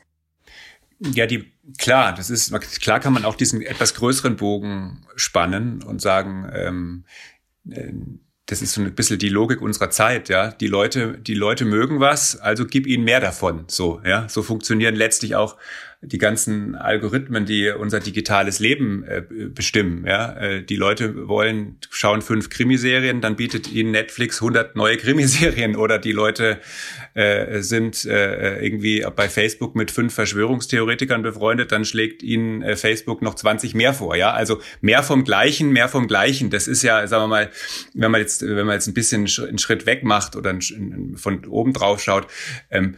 [1.14, 6.00] Ja, die klar, das ist klar kann man auch diesen etwas größeren Bogen spannen und
[6.00, 7.04] sagen, ähm,
[7.68, 7.92] äh,
[8.46, 10.50] das ist so ein bisschen die Logik unserer Zeit, ja.
[10.50, 13.64] Die Leute, die Leute mögen was, also gib ihnen mehr davon.
[13.68, 14.28] So, ja.
[14.28, 15.56] So funktionieren letztlich auch
[16.04, 20.04] die ganzen Algorithmen, die unser digitales Leben äh, bestimmen.
[20.04, 25.76] Ja, äh, die Leute wollen schauen fünf Krimiserien, dann bietet ihnen Netflix 100 neue Krimiserien
[25.76, 26.58] oder die Leute
[27.14, 33.22] äh, sind äh, irgendwie bei Facebook mit fünf Verschwörungstheoretikern befreundet, dann schlägt ihnen äh, Facebook
[33.22, 34.16] noch 20 mehr vor.
[34.16, 36.50] Ja, also mehr vom Gleichen, mehr vom Gleichen.
[36.50, 37.50] Das ist ja, sagen wir mal,
[37.94, 40.58] wenn man jetzt, wenn man jetzt ein bisschen einen Schritt weg macht oder
[41.14, 42.26] von oben drauf schaut.
[42.70, 42.96] Ähm,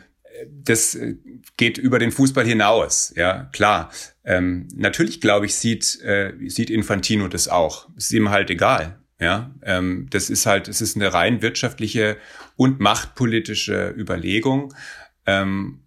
[0.51, 1.17] das äh,
[1.57, 3.91] geht über den Fußball hinaus, ja, klar.
[4.25, 7.89] Ähm, natürlich, glaube ich, sieht, äh, sieht Infantino das auch.
[7.97, 8.99] ist ihm halt egal.
[9.21, 12.17] Ja, ähm, das ist halt, es ist eine rein wirtschaftliche
[12.57, 14.75] und machtpolitische Überlegung.
[15.25, 15.85] Ähm,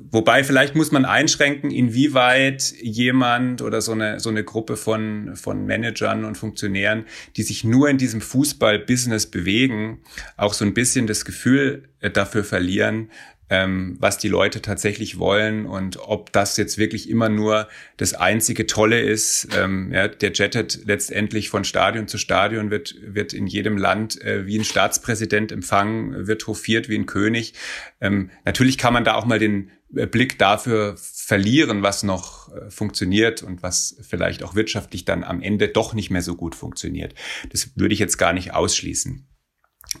[0.00, 5.66] Wobei vielleicht muss man einschränken, inwieweit jemand oder so eine, so eine Gruppe von, von
[5.66, 7.04] Managern und Funktionären,
[7.36, 10.00] die sich nur in diesem Fußball-Business bewegen,
[10.36, 13.10] auch so ein bisschen das Gefühl äh, dafür verlieren,
[13.50, 18.66] ähm, was die Leute tatsächlich wollen und ob das jetzt wirklich immer nur das einzige
[18.66, 19.48] Tolle ist.
[19.56, 24.46] Ähm, ja, der jettet letztendlich von Stadion zu Stadion, wird, wird in jedem Land äh,
[24.46, 27.54] wie ein Staatspräsident empfangen, wird hofiert wie ein König.
[28.00, 33.42] Ähm, natürlich kann man da auch mal den Blick dafür verlieren, was noch äh, funktioniert
[33.42, 37.14] und was vielleicht auch wirtschaftlich dann am Ende doch nicht mehr so gut funktioniert.
[37.50, 39.26] Das würde ich jetzt gar nicht ausschließen.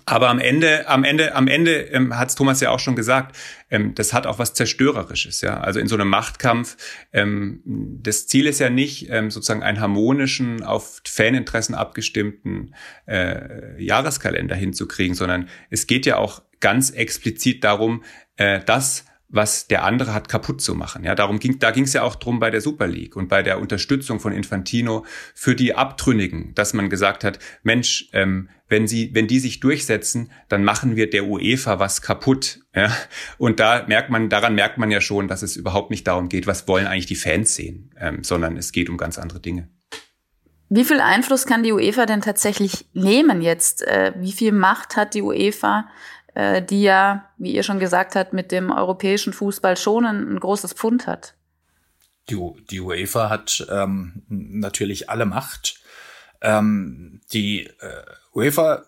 [0.04, 3.36] Aber am Ende, am Ende, am Ende ähm, hat Thomas ja auch schon gesagt,
[3.70, 5.60] ähm, das hat auch was zerstörerisches, ja.
[5.60, 6.76] Also in so einem Machtkampf,
[7.12, 12.74] ähm, das Ziel ist ja nicht ähm, sozusagen einen harmonischen, auf Faninteressen abgestimmten
[13.06, 18.02] äh, Jahreskalender hinzukriegen, sondern es geht ja auch ganz explizit darum,
[18.36, 21.04] äh, das was der andere hat kaputt zu machen.
[21.04, 23.42] Ja, darum ging, da ging es ja auch drum bei der Super League und bei
[23.42, 29.10] der Unterstützung von Infantino für die Abtrünnigen, dass man gesagt hat, Mensch, ähm, wenn sie,
[29.14, 32.60] wenn die sich durchsetzen, dann machen wir der UEFA was kaputt.
[32.74, 32.94] Ja?
[33.36, 36.46] Und da merkt man, daran merkt man ja schon, dass es überhaupt nicht darum geht,
[36.46, 39.68] was wollen eigentlich die Fans sehen, ähm, sondern es geht um ganz andere Dinge.
[40.70, 43.86] Wie viel Einfluss kann die UEFA denn tatsächlich nehmen jetzt?
[43.86, 45.88] Äh, wie viel Macht hat die UEFA?
[46.38, 50.38] Äh, die ja, wie ihr schon gesagt habt, mit dem europäischen Fußball schon ein, ein
[50.38, 51.34] großes Pfund hat.
[52.30, 52.38] Die,
[52.70, 55.80] die UEFA hat ähm, natürlich alle Macht.
[56.40, 58.84] Ähm, die äh, UEFA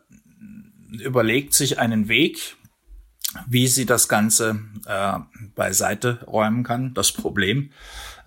[0.93, 2.57] überlegt sich einen Weg,
[3.49, 5.19] wie sie das Ganze äh,
[5.57, 7.73] beiseite räumen kann, das Problem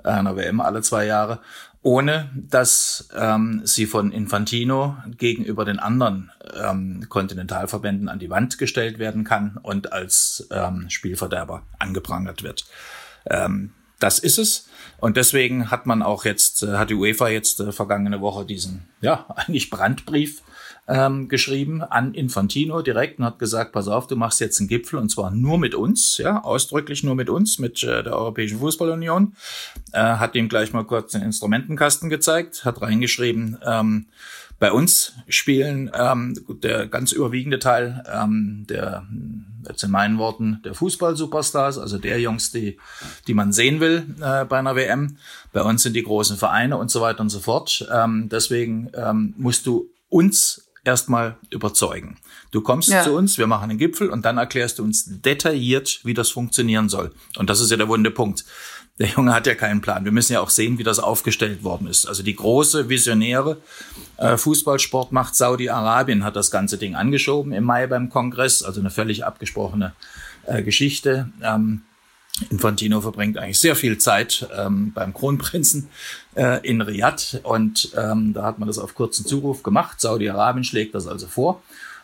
[0.03, 1.39] einer WM alle zwei Jahre
[1.83, 8.99] ohne dass ähm, sie von Infantino gegenüber den anderen ähm, Kontinentalverbänden an die Wand gestellt
[8.99, 12.65] werden kann und als ähm, Spielverderber angeprangert wird.
[13.29, 14.69] Ähm, das ist es.
[14.97, 18.87] Und deswegen hat man auch jetzt, äh, hat die UEFA jetzt äh, vergangene Woche diesen,
[19.01, 20.41] ja, eigentlich Brandbrief
[20.87, 24.99] ähm, geschrieben an Infantino direkt und hat gesagt, pass auf, du machst jetzt einen Gipfel
[24.99, 29.35] und zwar nur mit uns, ja, ausdrücklich nur mit uns, mit äh, der Europäischen Fußballunion.
[29.93, 34.07] Äh, hat ihm gleich mal kurz den Instrumentenkasten gezeigt, hat reingeschrieben, ähm,
[34.63, 39.05] bei uns spielen ähm, der ganz überwiegende Teil ähm, der,
[39.67, 42.79] jetzt in meinen Worten, der Fußball-Superstars, also der Jungs, die,
[43.27, 45.17] die man sehen will äh, bei einer WM.
[45.51, 47.85] Bei uns sind die großen Vereine und so weiter und so fort.
[47.91, 52.17] Ähm, deswegen ähm, musst du uns erstmal überzeugen.
[52.51, 53.03] Du kommst ja.
[53.03, 56.89] zu uns, wir machen einen Gipfel und dann erklärst du uns detailliert, wie das funktionieren
[56.89, 57.11] soll.
[57.37, 58.45] Und das ist ja der wunde Punkt.
[58.99, 60.05] Der Junge hat ja keinen Plan.
[60.05, 62.05] Wir müssen ja auch sehen, wie das aufgestellt worden ist.
[62.05, 63.57] Also die große visionäre
[64.17, 68.61] äh, Fußballsportmacht Saudi-Arabien hat das ganze Ding angeschoben im Mai beim Kongress.
[68.61, 69.93] Also eine völlig abgesprochene
[70.45, 71.29] äh, Geschichte.
[71.41, 71.81] Ähm,
[72.49, 75.89] Infantino verbringt eigentlich sehr viel Zeit ähm, beim Kronprinzen
[76.35, 80.01] äh, in Riyadh und ähm, da hat man das auf kurzen Zuruf gemacht.
[80.01, 81.61] Saudi-Arabien schlägt das also vor.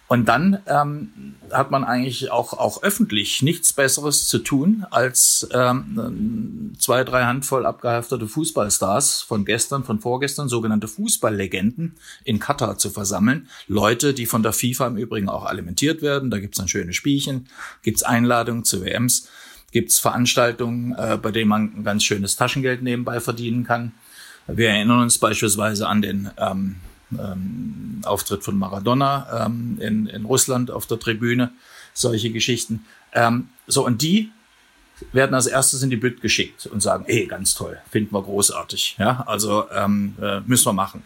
[0.09, 6.73] Und dann ähm, hat man eigentlich auch, auch öffentlich nichts Besseres zu tun, als ähm,
[6.79, 13.49] zwei, drei Handvoll abgehaftete Fußballstars von gestern, von vorgestern, sogenannte Fußballlegenden in Katar zu versammeln.
[13.67, 16.31] Leute, die von der FIFA im Übrigen auch alimentiert werden.
[16.31, 17.47] Da gibt's dann schöne Spielchen,
[17.83, 19.27] gibt's Einladungen zu WMs
[19.71, 23.93] gibt's Veranstaltungen, äh, bei denen man ein ganz schönes Taschengeld nebenbei verdienen kann.
[24.47, 26.77] Wir erinnern uns beispielsweise an den ähm,
[27.12, 31.51] ähm, Auftritt von Maradona ähm, in, in Russland auf der Tribüne,
[31.93, 32.86] solche Geschichten.
[33.13, 34.32] Ähm, so, und die
[35.12, 38.97] werden als erstes in die Bütt geschickt und sagen, ey, ganz toll, finden wir großartig.
[38.99, 41.03] Ja, also ähm, äh, müssen wir machen.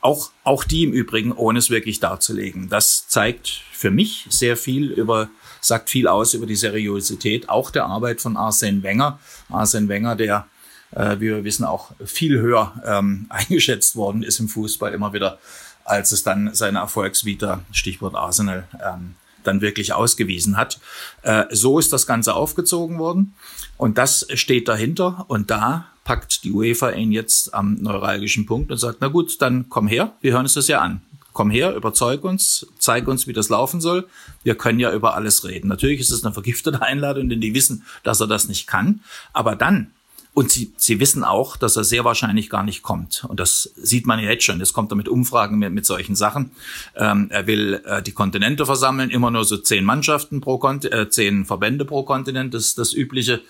[0.00, 2.68] Auch, auch die im Übrigen, ohne es wirklich darzulegen.
[2.68, 5.28] Das zeigt für mich sehr viel über
[5.66, 9.18] sagt viel aus über die Seriosität auch der Arbeit von Arsene Wenger.
[9.48, 10.46] Arsene Wenger, der,
[10.92, 15.38] äh, wie wir wissen, auch viel höher ähm, eingeschätzt worden ist im Fußball immer wieder,
[15.84, 20.80] als es dann seine Erfolgsvita, Stichwort Arsenal, ähm, dann wirklich ausgewiesen hat.
[21.22, 23.34] Äh, so ist das Ganze aufgezogen worden
[23.76, 28.78] und das steht dahinter und da packt die UEFA ihn jetzt am neuralgischen Punkt und
[28.78, 31.00] sagt, na gut, dann komm her, wir hören uns das ja an
[31.36, 34.08] komm her, überzeug uns, zeig uns, wie das laufen soll.
[34.42, 35.68] Wir können ja über alles reden.
[35.68, 39.02] Natürlich ist es eine vergiftete Einladung, denn die wissen, dass er das nicht kann.
[39.34, 39.92] Aber dann,
[40.32, 43.26] und sie, sie wissen auch, dass er sehr wahrscheinlich gar nicht kommt.
[43.28, 44.60] Und das sieht man ja jetzt schon.
[44.60, 46.52] Jetzt kommt er mit Umfragen mit, mit solchen Sachen.
[46.94, 51.10] Ähm, er will äh, die Kontinente versammeln, immer nur so zehn Mannschaften pro Kontinent, äh,
[51.10, 53.42] zehn Verbände pro Kontinent, das ist das übliche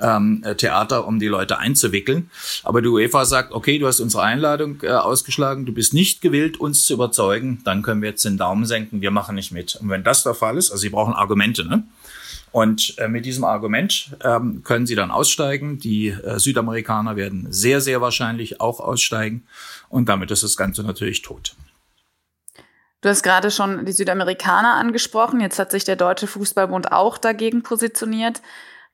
[0.00, 2.30] ähm, Theater, um die Leute einzuwickeln.
[2.64, 6.58] Aber die UEFA sagt, okay, du hast unsere Einladung äh, ausgeschlagen, du bist nicht gewillt,
[6.58, 9.76] uns zu überzeugen, dann können wir jetzt den Daumen senken, wir machen nicht mit.
[9.76, 11.84] Und wenn das der Fall ist, also sie brauchen Argumente, ne?
[12.52, 15.78] Und äh, mit diesem Argument ähm, können sie dann aussteigen.
[15.78, 19.46] Die äh, Südamerikaner werden sehr, sehr wahrscheinlich auch aussteigen.
[19.88, 21.54] Und damit ist das Ganze natürlich tot.
[23.02, 25.40] Du hast gerade schon die Südamerikaner angesprochen.
[25.40, 28.42] Jetzt hat sich der Deutsche Fußballbund auch dagegen positioniert.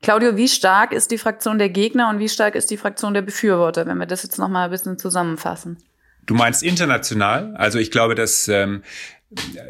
[0.01, 3.23] Claudio, wie stark ist die Fraktion der Gegner und wie stark ist die Fraktion der
[3.23, 5.77] Befürworter, wenn wir das jetzt noch mal ein bisschen zusammenfassen?
[6.25, 7.55] Du meinst international?
[7.55, 8.83] Also ich glaube, dass ähm,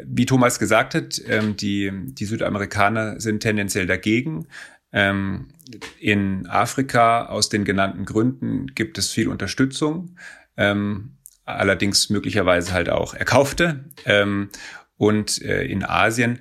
[0.04, 4.46] wie Thomas gesagt hat, ähm, die, die Südamerikaner sind tendenziell dagegen.
[4.92, 5.48] Ähm,
[5.98, 10.16] in Afrika aus den genannten Gründen gibt es viel Unterstützung,
[10.56, 13.84] ähm, allerdings möglicherweise halt auch erkaufte.
[14.04, 14.50] Ähm,
[14.96, 16.40] und äh, in Asien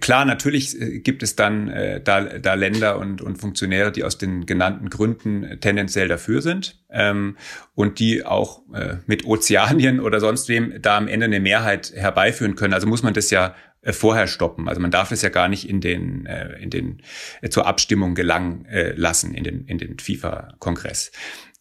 [0.00, 4.18] Klar, natürlich äh, gibt es dann äh, da, da Länder und, und Funktionäre, die aus
[4.18, 7.36] den genannten Gründen tendenziell dafür sind ähm,
[7.74, 12.56] und die auch äh, mit Ozeanien oder sonst wem da am Ende eine Mehrheit herbeiführen
[12.56, 12.74] können.
[12.74, 14.68] Also muss man das ja äh, vorher stoppen.
[14.68, 17.02] Also man darf es ja gar nicht in den, äh, in den
[17.40, 21.12] äh, zur Abstimmung gelangen äh, lassen in den, in den FIFA-Kongress.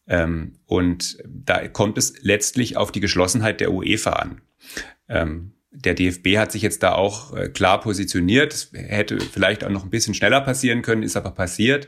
[0.07, 4.41] Ähm, und da kommt es letztlich auf die Geschlossenheit der UEFA an.
[5.07, 8.53] Ähm, der DFB hat sich jetzt da auch äh, klar positioniert.
[8.53, 11.87] Es hätte vielleicht auch noch ein bisschen schneller passieren können, ist aber passiert.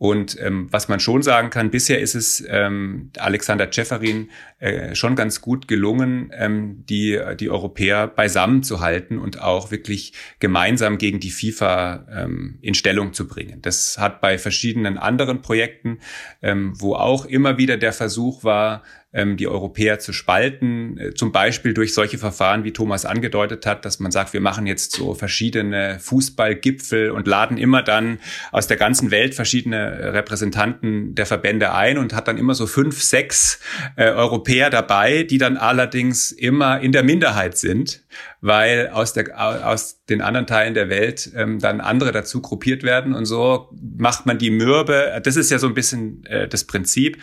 [0.00, 5.14] Und ähm, was man schon sagen kann, bisher ist es ähm, Alexander Ceferin äh, schon
[5.14, 11.20] ganz gut gelungen, ähm, die, die Europäer beisammen zu halten und auch wirklich gemeinsam gegen
[11.20, 13.60] die FIFA ähm, in Stellung zu bringen.
[13.60, 15.98] Das hat bei verschiedenen anderen Projekten,
[16.40, 21.32] ähm, wo auch immer wieder der Versuch war, ähm, die Europäer zu spalten, äh, zum
[21.32, 25.14] Beispiel durch solche Verfahren, wie Thomas angedeutet hat, dass man sagt, wir machen jetzt so
[25.14, 28.20] verschiedene Fußballgipfel und laden immer dann
[28.52, 33.02] aus der ganzen Welt verschiedene Repräsentanten der Verbände ein und hat dann immer so fünf,
[33.02, 33.58] sechs
[33.96, 38.04] äh, Europäer dabei, die dann allerdings immer in der Minderheit sind,
[38.40, 43.14] weil aus, der, aus den anderen Teilen der Welt ähm, dann andere dazu gruppiert werden
[43.14, 45.20] und so macht man die Mürbe.
[45.24, 47.18] Das ist ja so ein bisschen äh, das Prinzip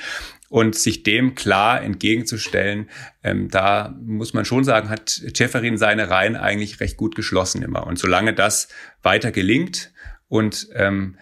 [0.50, 2.90] und sich dem klar entgegenzustellen,
[3.24, 7.86] ähm, da muss man schon sagen, hat Ceferin seine Reihen eigentlich recht gut geschlossen immer.
[7.86, 8.70] Und solange das
[9.02, 9.92] weiter gelingt
[10.28, 11.18] und ähm,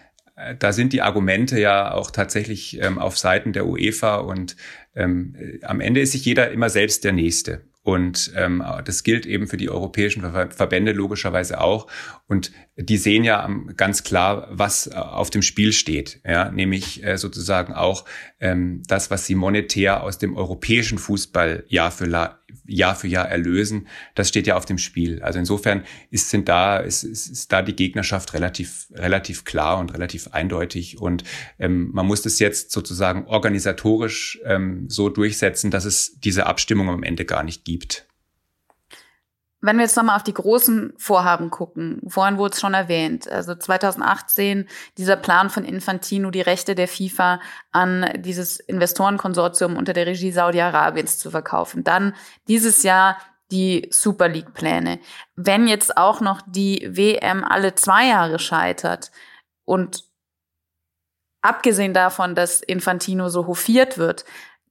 [0.58, 4.56] da sind die Argumente ja auch tatsächlich ähm, auf Seiten der UEFA und
[4.94, 7.62] ähm, am Ende ist sich jeder immer selbst der Nächste.
[7.82, 11.86] Und ähm, das gilt eben für die europäischen Verbände logischerweise auch.
[12.26, 16.20] Und die sehen ja ganz klar, was äh, auf dem Spiel steht.
[16.24, 18.04] Ja, nämlich äh, sozusagen auch
[18.38, 22.06] ähm, das, was sie monetär aus dem europäischen Fußball Jahr für
[22.66, 25.22] Jahr für Jahr erlösen, das steht ja auf dem Spiel.
[25.22, 29.94] Also insofern ist, sind da, ist, ist, ist da die Gegnerschaft relativ, relativ klar und
[29.94, 31.00] relativ eindeutig.
[31.00, 31.24] Und
[31.58, 37.02] ähm, man muss das jetzt sozusagen organisatorisch ähm, so durchsetzen, dass es diese Abstimmung am
[37.02, 38.06] Ende gar nicht gibt.
[39.60, 43.54] Wenn wir jetzt nochmal auf die großen Vorhaben gucken, vorhin wurde es schon erwähnt, also
[43.54, 47.40] 2018 dieser Plan von Infantino, die Rechte der FIFA
[47.72, 51.84] an dieses Investorenkonsortium unter der Regie Saudi-Arabiens zu verkaufen.
[51.84, 52.14] Dann
[52.48, 53.18] dieses Jahr
[53.50, 54.98] die Super League-Pläne.
[55.36, 59.10] Wenn jetzt auch noch die WM alle zwei Jahre scheitert
[59.64, 60.04] und
[61.42, 64.24] abgesehen davon, dass Infantino so hofiert wird,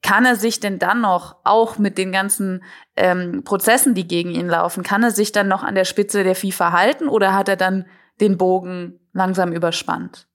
[0.06, 2.64] kann er sich denn dann noch, auch mit den ganzen
[2.96, 6.36] ähm, Prozessen, die gegen ihn laufen, kann er sich dann noch an der Spitze der
[6.36, 7.88] FIFA halten oder hat er dann
[8.22, 10.28] den Bogen langsam überspannt?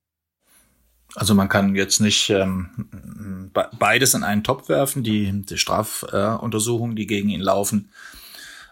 [1.15, 7.07] Also man kann jetzt nicht ähm, beides in einen Topf werfen, die, die Strafuntersuchungen, die
[7.07, 7.91] gegen ihn laufen,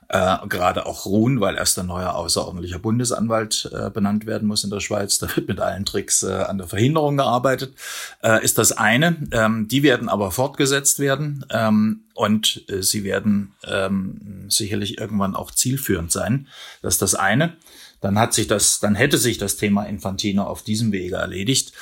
[0.09, 4.71] äh, gerade auch ruhen, weil erst ein neuer außerordentlicher Bundesanwalt äh, benannt werden muss in
[4.71, 5.19] der Schweiz.
[5.19, 7.75] Da wird mit allen Tricks äh, an der Verhinderung gearbeitet.
[8.23, 9.17] Äh, ist das eine.
[9.33, 15.51] Ähm, die werden aber fortgesetzt werden ähm, und äh, sie werden ähm, sicherlich irgendwann auch
[15.51, 16.49] zielführend sein.
[16.81, 17.57] Das ist das eine.
[18.01, 21.73] Dann hat sich das, dann hätte sich das Thema Infantino auf diesem Wege erledigt.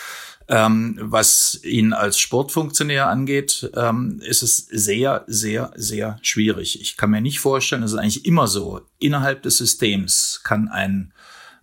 [0.48, 6.80] Ähm, was ihn als Sportfunktionär angeht, ähm, ist es sehr, sehr, sehr schwierig.
[6.80, 11.12] Ich kann mir nicht vorstellen, es ist eigentlich immer so, innerhalb des Systems kann ein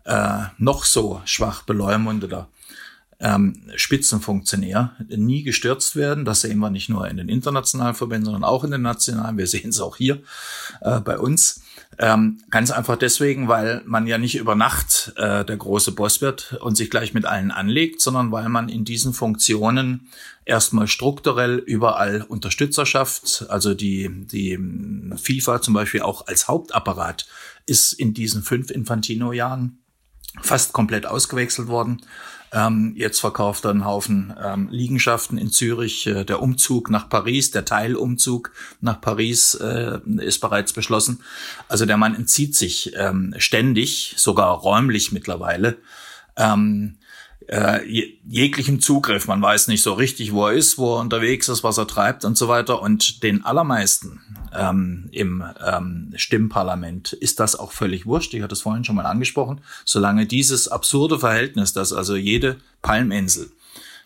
[0.03, 2.49] äh, noch so schwach beleumundeter
[3.23, 6.25] ähm, Spitzenfunktionär nie gestürzt werden.
[6.25, 9.37] Das sehen wir nicht nur in den internationalen Verbänden, sondern auch in den nationalen.
[9.37, 10.21] Wir sehen es auch hier
[10.81, 11.62] äh, bei uns.
[11.99, 16.57] Ähm, ganz einfach deswegen, weil man ja nicht über Nacht äh, der große Boss wird
[16.61, 20.09] und sich gleich mit allen anlegt, sondern weil man in diesen Funktionen
[20.45, 23.45] erstmal strukturell überall Unterstützer schafft.
[23.49, 24.59] Also die, die
[25.17, 27.27] FIFA zum Beispiel auch als Hauptapparat
[27.65, 29.79] ist in diesen fünf Infantino-Jahren
[30.41, 32.01] fast komplett ausgewechselt worden.
[32.53, 36.05] Ähm, jetzt verkauft er einen Haufen ähm, Liegenschaften in Zürich.
[36.05, 41.23] Äh, der Umzug nach Paris, der Teilumzug nach Paris äh, ist bereits beschlossen.
[41.67, 45.77] Also der Mann entzieht sich ähm, ständig, sogar räumlich mittlerweile.
[46.37, 46.97] Ähm,
[47.47, 47.81] äh,
[48.27, 49.27] jeglichem Zugriff.
[49.27, 52.25] Man weiß nicht so richtig, wo er ist, wo er unterwegs ist, was er treibt
[52.25, 52.81] und so weiter.
[52.81, 54.21] Und den allermeisten
[54.53, 58.33] ähm, im ähm, Stimmparlament ist das auch völlig wurscht.
[58.33, 59.61] Ich hatte es vorhin schon mal angesprochen.
[59.85, 63.51] Solange dieses absurde Verhältnis, dass also jede Palminsel,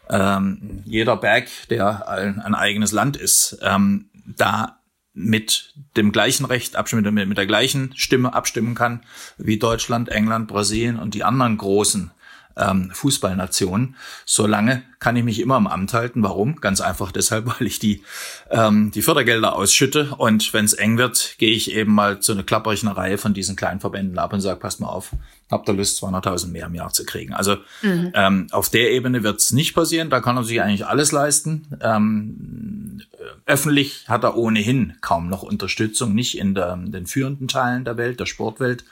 [0.10, 4.80] ähm, jeder Berg, der ein, ein eigenes Land ist, ähm, da
[5.14, 9.02] mit dem gleichen Recht abstimmen, mit, mit der gleichen Stimme abstimmen kann
[9.38, 12.12] wie Deutschland, England, Brasilien und die anderen großen
[12.58, 13.96] ähm, Fußballnation.
[14.26, 16.24] Solange kann ich mich immer im Amt halten.
[16.24, 16.56] Warum?
[16.58, 18.04] Ganz einfach deshalb, weil ich die,
[18.50, 20.16] ähm, die Fördergelder ausschütte.
[20.18, 23.56] Und wenn es eng wird, gehe ich eben mal zu einer klapperigen Reihe von diesen
[23.56, 25.12] kleinen Verbänden ab und sage, passt mal auf,
[25.50, 27.34] habt ihr Lust, 200.000 mehr im Jahr zu kriegen.
[27.34, 28.12] Also mhm.
[28.14, 30.10] ähm, auf der Ebene wird es nicht passieren.
[30.10, 31.68] Da kann er sich eigentlich alles leisten.
[31.82, 33.02] Ähm,
[33.46, 38.20] öffentlich hat er ohnehin kaum noch Unterstützung, nicht in der, den führenden Teilen der Welt,
[38.20, 38.84] der Sportwelt,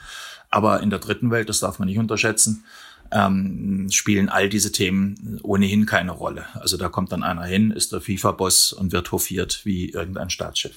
[0.50, 2.64] aber in der dritten Welt, das darf man nicht unterschätzen
[3.12, 6.44] ähm, spielen all diese Themen ohnehin keine Rolle.
[6.54, 10.74] Also da kommt dann einer hin, ist der FIFA-Boss und wird hofiert wie irgendein Staatschef.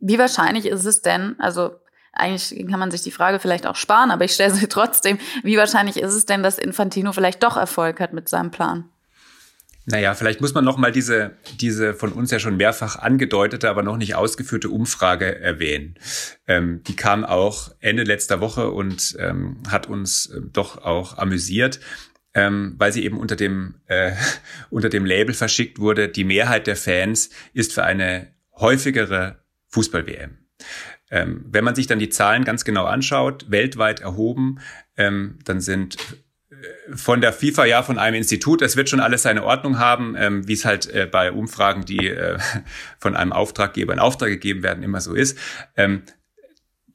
[0.00, 1.76] Wie wahrscheinlich ist es denn, also
[2.12, 5.56] eigentlich kann man sich die Frage vielleicht auch sparen, aber ich stelle sie trotzdem, wie
[5.56, 8.88] wahrscheinlich ist es denn, dass Infantino vielleicht doch Erfolg hat mit seinem Plan?
[9.90, 11.30] Naja, vielleicht muss man noch mal diese,
[11.60, 15.94] diese von uns ja schon mehrfach angedeutete, aber noch nicht ausgeführte Umfrage erwähnen.
[16.46, 21.80] Ähm, die kam auch Ende letzter Woche und ähm, hat uns äh, doch auch amüsiert,
[22.34, 24.12] ähm, weil sie eben unter dem, äh,
[24.70, 30.36] unter dem Label verschickt wurde, die Mehrheit der Fans ist für eine häufigere Fußball-WM.
[31.10, 34.58] Ähm, wenn man sich dann die Zahlen ganz genau anschaut, weltweit erhoben,
[34.98, 35.96] ähm, dann sind
[36.94, 38.62] von der FIFA, ja, von einem Institut.
[38.62, 42.08] Es wird schon alles seine Ordnung haben, ähm, wie es halt äh, bei Umfragen, die
[42.08, 42.38] äh,
[42.98, 45.38] von einem Auftraggeber in Auftrag gegeben werden, immer so ist.
[45.76, 46.02] Ähm,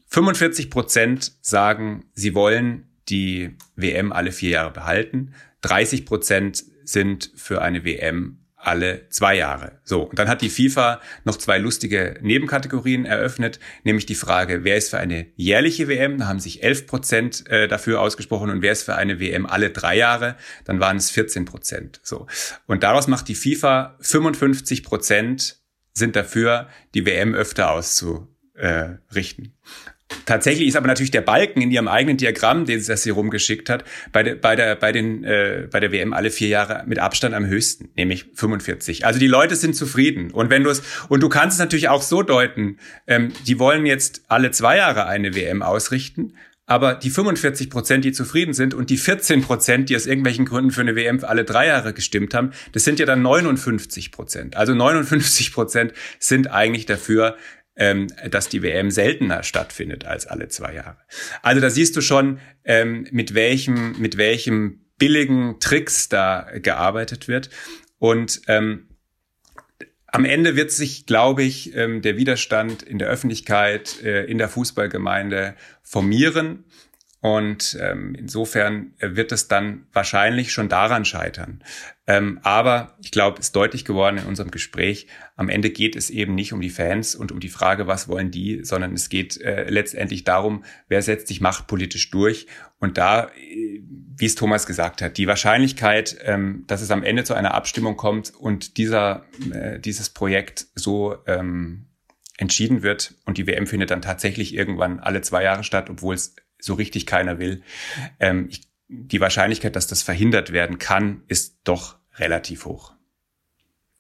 [0.07, 5.34] 45 Prozent sagen, sie wollen die WM alle vier Jahre behalten.
[5.61, 9.80] 30 Prozent sind für eine WM alle zwei Jahre.
[9.84, 14.78] So, und dann hat die FIFA noch zwei lustige Nebenkategorien eröffnet, nämlich die Frage, wer
[14.78, 16.18] ist für eine jährliche WM?
[16.18, 19.70] Da haben sich 11 Prozent äh, dafür ausgesprochen und wer ist für eine WM alle
[19.70, 20.36] drei Jahre?
[20.66, 21.99] Dann waren es 14 Prozent.
[22.03, 22.28] So,
[22.68, 29.55] und daraus macht die FIFA 55 Prozent sind dafür, die WM öfter auszurichten.
[30.26, 33.84] Tatsächlich ist aber natürlich der Balken in ihrem eigenen Diagramm, den das sie rumgeschickt hat,
[34.11, 37.36] bei der, bei der, bei den, äh, bei der WM alle vier Jahre mit Abstand
[37.36, 39.05] am höchsten, nämlich 45.
[39.05, 40.32] Also die Leute sind zufrieden.
[40.32, 43.86] Und wenn du es, und du kannst es natürlich auch so deuten, ähm, die wollen
[43.86, 46.34] jetzt alle zwei Jahre eine WM ausrichten,
[46.66, 50.72] aber die 45 Prozent, die zufrieden sind und die 14 Prozent, die aus irgendwelchen Gründen
[50.72, 54.55] für eine WM alle drei Jahre gestimmt haben, das sind ja dann 59 Prozent.
[54.55, 57.36] Also 59 Prozent sind eigentlich dafür,
[57.76, 60.97] ähm, dass die WM seltener stattfindet als alle zwei Jahre.
[61.41, 67.49] Also da siehst du schon, ähm, mit welchem, mit welchem billigen Tricks da gearbeitet wird.
[67.97, 68.88] Und ähm,
[70.07, 74.47] am Ende wird sich, glaube ich, ähm, der Widerstand in der Öffentlichkeit, äh, in der
[74.47, 76.65] Fußballgemeinde formieren.
[77.24, 81.63] Und ähm, insofern wird es dann wahrscheinlich schon daran scheitern.
[82.05, 85.07] Ähm, aber ich glaube, es ist deutlich geworden in unserem Gespräch,
[85.38, 88.30] am Ende geht es eben nicht um die Fans und um die Frage, was wollen
[88.30, 92.47] die, sondern es geht äh, letztendlich darum, wer setzt sich machtpolitisch durch.
[92.78, 93.82] Und da, äh,
[94.17, 97.95] wie es Thomas gesagt hat, die Wahrscheinlichkeit, ähm, dass es am Ende zu einer Abstimmung
[97.95, 101.86] kommt und dieser, äh, dieses Projekt so ähm,
[102.38, 106.36] entschieden wird und die WM findet dann tatsächlich irgendwann alle zwei Jahre statt, obwohl es
[106.64, 107.61] so richtig keiner will.
[108.20, 112.93] Ähm, ich, die Wahrscheinlichkeit, dass das verhindert werden kann, ist doch relativ hoch.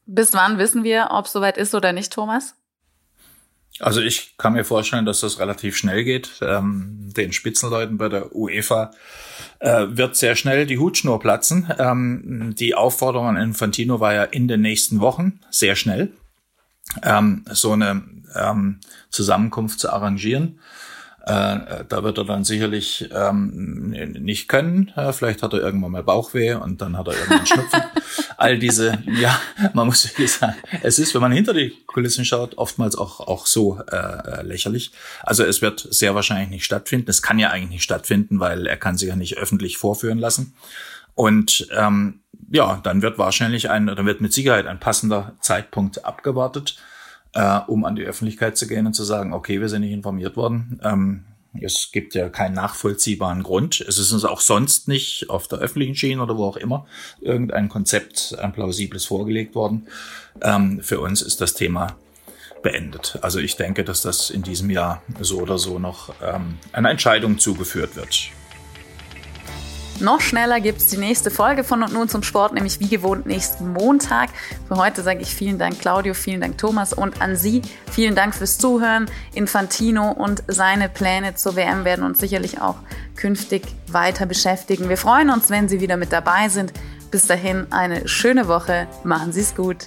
[0.05, 2.55] Bis wann wissen wir, ob es soweit ist oder nicht, Thomas?
[3.79, 6.39] Also ich kann mir vorstellen, dass das relativ schnell geht.
[6.41, 8.91] Ähm, den Spitzenleuten bei der UEFA
[9.59, 11.71] äh, wird sehr schnell die Hutschnur platzen.
[11.79, 16.13] Ähm, die Aufforderung an Infantino war ja in den nächsten Wochen sehr schnell,
[17.01, 18.03] ähm, so eine
[18.35, 20.59] ähm, Zusammenkunft zu arrangieren.
[21.25, 24.91] Äh, da wird er dann sicherlich ähm, nicht können.
[24.97, 27.81] Äh, vielleicht hat er irgendwann mal Bauchweh und dann hat er irgendwann Schnupfen.
[28.37, 29.39] All diese, ja,
[29.73, 33.45] man muss wirklich sagen, es ist, wenn man hinter die Kulissen schaut, oftmals auch, auch
[33.45, 34.91] so äh, äh, lächerlich.
[35.21, 37.09] Also es wird sehr wahrscheinlich nicht stattfinden.
[37.09, 40.53] Es kann ja eigentlich nicht stattfinden, weil er kann sich ja nicht öffentlich vorführen lassen.
[41.15, 42.19] Und ähm,
[42.51, 46.75] ja, dann wird wahrscheinlich ein, dann wird mit Sicherheit ein passender Zeitpunkt abgewartet
[47.33, 50.35] äh, um an die Öffentlichkeit zu gehen und zu sagen, okay, wir sind nicht informiert
[50.35, 50.79] worden.
[50.83, 51.23] Ähm,
[51.61, 53.79] es gibt ja keinen nachvollziehbaren Grund.
[53.81, 56.87] Es ist uns auch sonst nicht auf der öffentlichen Schiene oder wo auch immer
[57.21, 59.87] irgendein Konzept, ein plausibles vorgelegt worden.
[60.41, 61.95] Ähm, für uns ist das Thema
[62.63, 63.19] beendet.
[63.21, 67.37] Also ich denke, dass das in diesem Jahr so oder so noch ähm, einer Entscheidung
[67.37, 68.31] zugeführt wird.
[70.03, 73.25] Noch schneller gibt es die nächste Folge von und nun zum Sport, nämlich wie gewohnt
[73.25, 74.31] nächsten Montag.
[74.67, 78.35] Für heute sage ich vielen Dank Claudio, vielen Dank Thomas und an Sie vielen Dank
[78.35, 79.05] fürs Zuhören.
[79.33, 82.75] Infantino und seine Pläne zur WM werden uns sicherlich auch
[83.15, 84.89] künftig weiter beschäftigen.
[84.89, 86.73] Wir freuen uns, wenn Sie wieder mit dabei sind.
[87.09, 88.87] Bis dahin eine schöne Woche.
[89.05, 89.85] Machen Sie es gut.